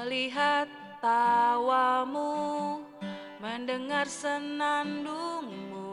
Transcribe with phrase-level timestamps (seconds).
[0.00, 0.64] Melihat
[1.04, 2.80] tawamu,
[3.36, 5.92] mendengar senandungmu,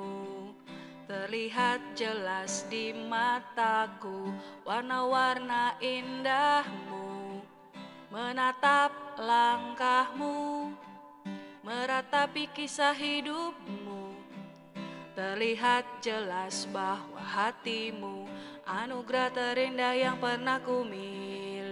[1.11, 4.31] terlihat jelas di mataku
[4.63, 7.43] warna-warna indahmu,
[8.07, 10.71] menatap langkahmu,
[11.67, 14.15] meratapi kisah hidupmu,
[15.19, 18.23] terlihat jelas bahwa hatimu
[18.63, 21.67] anugerah terindah yang pernah ku miliki.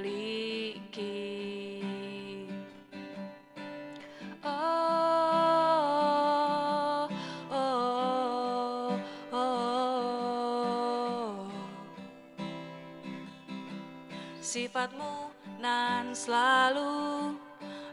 [14.55, 17.35] Sifatmu nan selalu.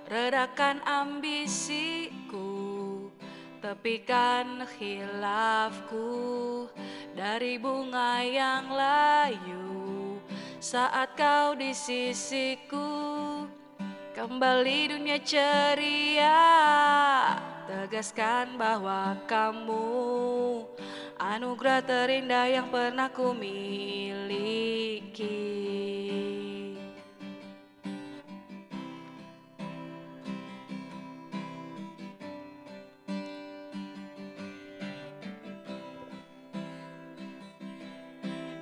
[0.07, 2.55] Redakan ambisiku,
[3.59, 6.06] tepikan khilafku
[7.19, 10.22] dari bunga yang layu.
[10.62, 12.94] Saat kau di sisiku.
[14.15, 16.47] Kembali dunia ceria.
[17.67, 19.98] Tegaskan bahwa kamu
[21.19, 24.22] Anugerah terindah yang pernah ku miliki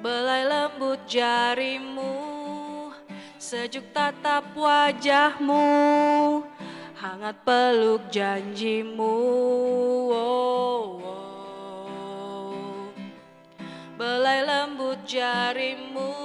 [0.00, 2.16] Belai lembut jarimu
[3.36, 5.60] Sejuk tatap wajahmu
[6.96, 9.16] Hangat peluk janjimu.
[10.08, 12.88] Oh, oh.
[14.00, 16.16] Belai lembut jarimu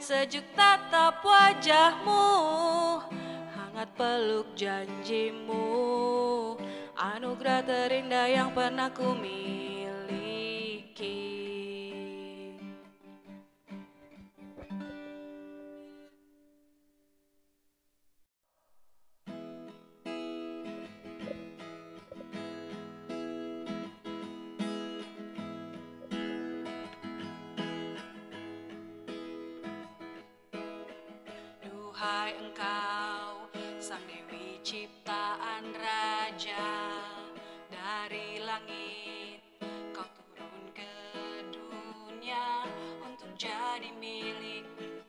[0.00, 2.24] Sejuk tatap wajahmu
[3.52, 5.68] Hangat peluk janjimu.
[6.96, 9.83] Anugerah terindah yang pernah ku miliki
[32.04, 33.48] Duhai engkau,
[33.80, 36.68] sang Dewi ciptaan raja
[37.72, 39.40] dari langit,
[39.96, 40.92] kau turun ke
[41.48, 42.68] dunia
[43.08, 45.00] untuk jadi milikku,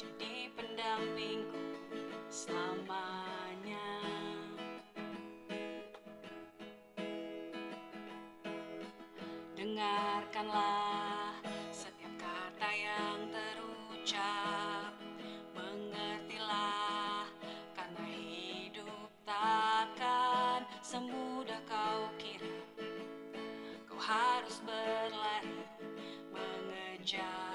[0.00, 1.60] jadi pendampingku
[2.32, 3.92] selamanya.
[9.60, 10.95] Dengarkanlah
[24.46, 25.58] Kau harus berlari
[26.30, 27.45] mengejarnya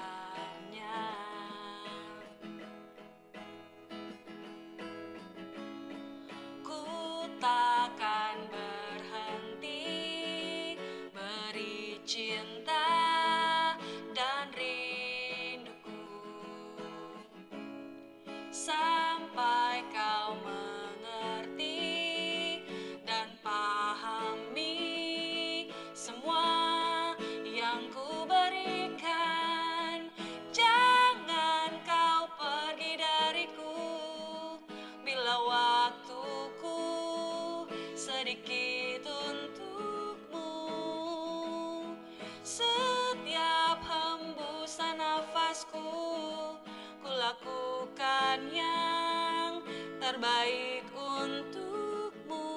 [50.12, 52.52] terbaik untukmu.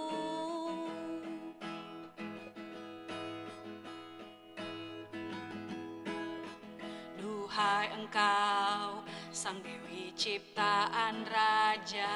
[7.15, 12.11] Duhai engkau, sang dewi ciptaan raja,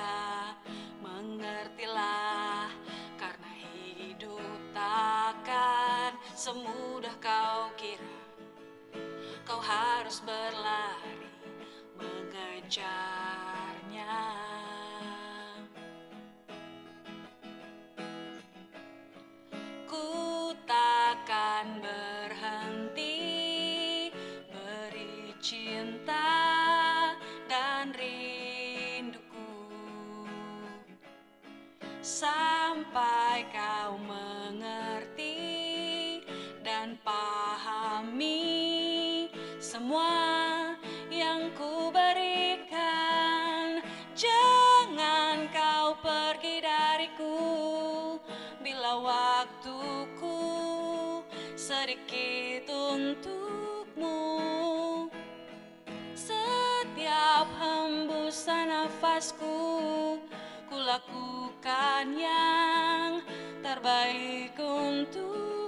[1.00, 2.68] mengertilah
[3.16, 3.52] karena
[3.96, 8.12] hidup takkan semudah kau kira.
[9.48, 11.32] Kau harus berlari
[11.96, 13.00] mengejarnya.
[26.10, 27.14] Cinta
[27.46, 29.46] dan rinduku
[32.02, 35.38] sampai kau mengerti
[36.66, 38.50] dan pahami
[39.62, 40.74] semua
[41.14, 43.86] yang ku berikan.
[44.18, 47.38] Jangan kau pergi dariku
[48.66, 50.42] bila waktuku
[51.54, 54.18] sedikit untukmu.
[59.20, 60.16] Nafasku
[60.72, 63.20] Ku lakukan yang
[63.60, 65.59] terbaik untukmu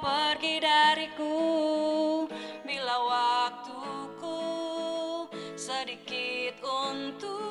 [0.00, 1.36] pergi dariku.
[2.62, 4.38] Bila waktuku
[5.58, 7.47] sedikit untukmu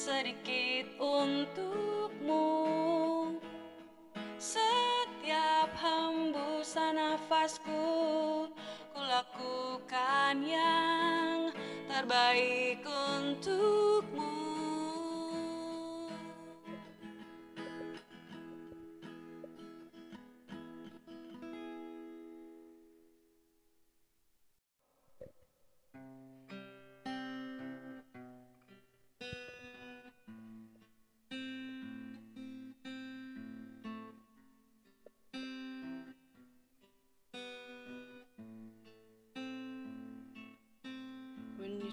[0.00, 2.48] sedikit untukmu.
[4.40, 7.84] Setiap hembusan nafasku
[8.96, 11.52] Ku lakukan yang
[11.84, 13.89] terbaik untukmu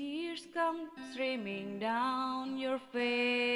[0.00, 3.49] Tears come streaming down your face.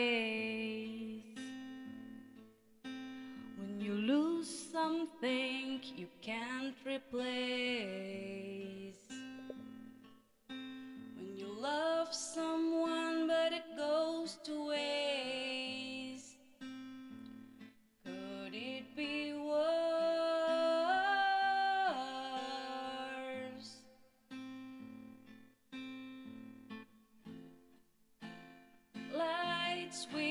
[29.95, 30.24] sweet.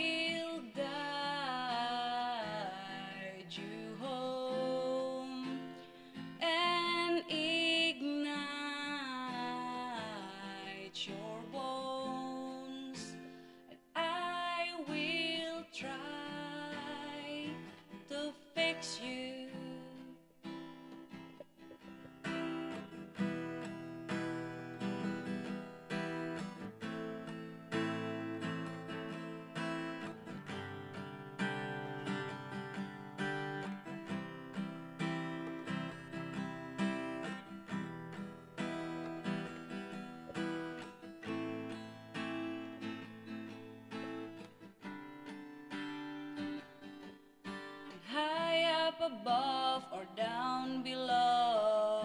[49.23, 52.01] Above or down below.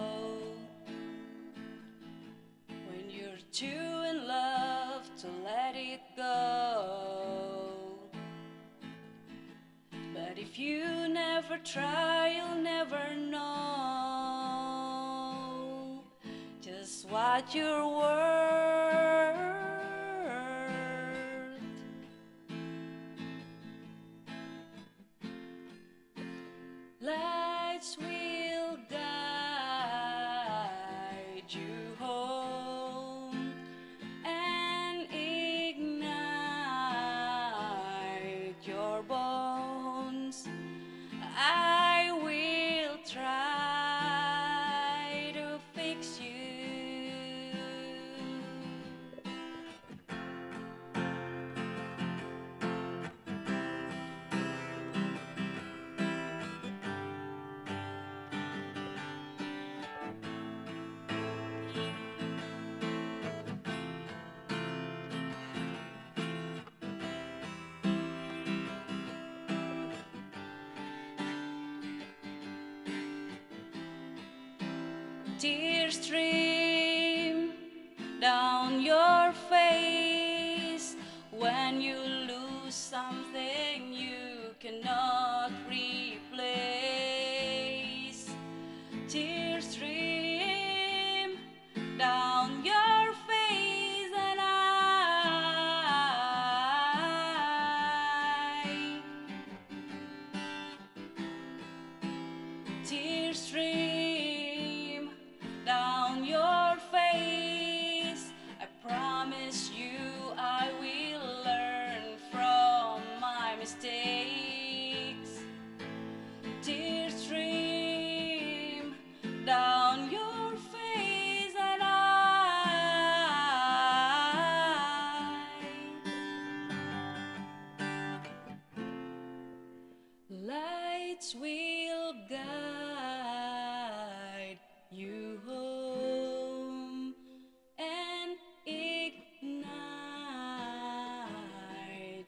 [2.87, 3.65] When you're too
[4.09, 7.99] in love to let it go.
[10.13, 13.41] But if you never try, you'll never know
[16.61, 18.68] just what you're worth.
[27.81, 28.18] sweet.
[75.39, 76.58] dear stream.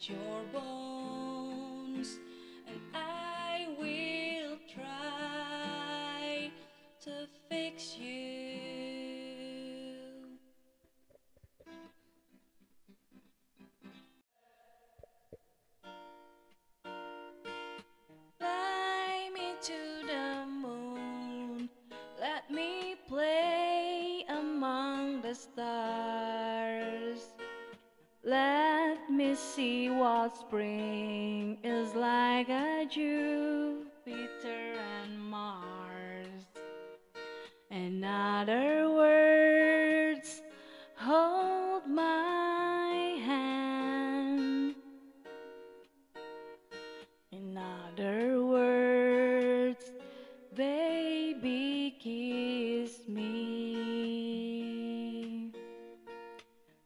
[0.09, 0.80] your boy.
[30.35, 34.73] spring is like a Jupiter
[35.03, 36.45] and Mars.
[37.69, 40.41] In other words,
[40.95, 44.75] hold my hand.
[47.31, 49.91] In other words,
[50.55, 53.51] baby, kiss me.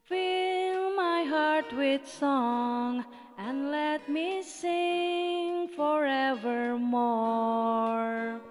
[0.04, 3.06] Fill my heart with song
[3.38, 8.42] and let me sing forevermore.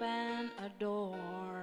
[0.00, 1.59] and adore.